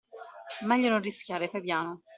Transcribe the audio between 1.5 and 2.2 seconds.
piano.